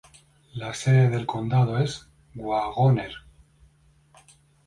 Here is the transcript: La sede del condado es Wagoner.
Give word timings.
La 0.55 0.73
sede 0.73 1.09
del 1.09 1.27
condado 1.27 1.77
es 1.77 2.09
Wagoner. 2.33 3.13